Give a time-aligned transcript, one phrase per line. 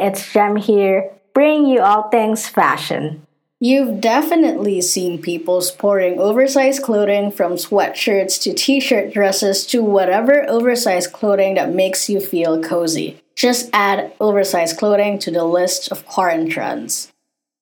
[0.00, 3.26] it's Jem here, bringing you all things fashion.
[3.60, 10.44] You've definitely seen people sporting oversized clothing from sweatshirts to t shirt dresses to whatever
[10.48, 13.22] oversized clothing that makes you feel cozy.
[13.36, 17.12] Just add oversized clothing to the list of current trends.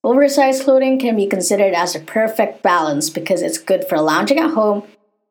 [0.03, 4.53] Oversized clothing can be considered as a perfect balance because it's good for lounging at
[4.53, 4.85] home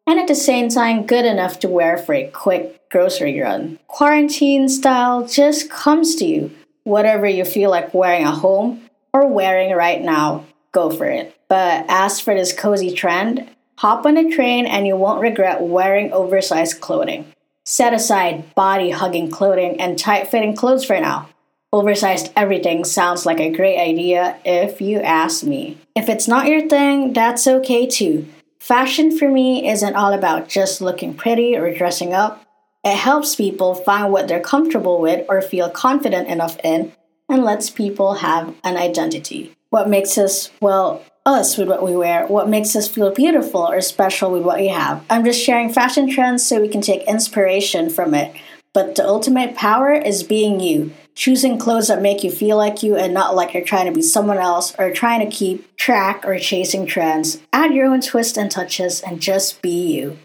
[0.06, 3.80] and at the same time good enough to wear for a quick grocery run.
[3.88, 6.52] Quarantine style just comes to you.
[6.90, 8.82] Whatever you feel like wearing at home
[9.14, 11.36] or wearing right now, go for it.
[11.48, 13.48] But as for this cozy trend,
[13.78, 17.32] hop on a train and you won't regret wearing oversized clothing.
[17.64, 21.30] Set aside body hugging clothing and tight fitting clothes for now.
[21.72, 25.78] Oversized everything sounds like a great idea if you ask me.
[25.96, 28.28] If it's not your thing, that's okay too.
[28.60, 32.49] Fashion for me isn't all about just looking pretty or dressing up.
[32.84, 36.94] It helps people find what they're comfortable with or feel confident enough in
[37.28, 39.54] and lets people have an identity.
[39.70, 43.82] What makes us, well, us with what we wear, what makes us feel beautiful or
[43.82, 45.06] special with what we have.
[45.10, 48.36] I'm just sharing fashion trends so we can take inspiration from it.
[48.74, 52.96] But the ultimate power is being you, choosing clothes that make you feel like you
[52.96, 56.40] and not like you're trying to be someone else or trying to keep track or
[56.40, 57.42] chasing trends.
[57.52, 60.18] Add your own twist and touches and just be you.